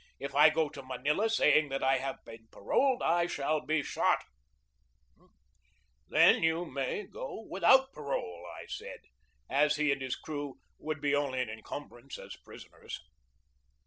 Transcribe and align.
If 0.17 0.33
I 0.33 0.49
go 0.49 0.67
to 0.67 0.81
Manila 0.81 1.29
saying 1.29 1.69
that 1.69 1.83
I 1.83 1.99
have 1.99 2.25
been 2.25 2.47
paroled, 2.51 3.03
I 3.03 3.27
shall 3.27 3.63
be 3.63 3.83
shot." 3.83 4.23
AFTER 4.23 4.25
THE 5.19 5.25
BATTLE 5.25 6.09
239 6.09 6.33
"Then 6.33 6.43
you 6.43 6.65
may 6.65 7.03
go 7.05 7.45
without 7.47 7.93
parole," 7.93 8.43
I 8.59 8.65
said, 8.65 9.01
as 9.47 9.75
he 9.75 9.91
and 9.91 10.01
his 10.01 10.15
crew 10.15 10.55
would 10.79 11.01
be 11.01 11.13
only 11.13 11.39
an 11.39 11.49
encumbrance 11.51 12.17
as 12.17 12.35
prisoners. 12.35 12.99